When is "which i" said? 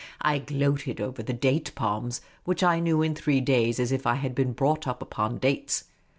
2.43-2.79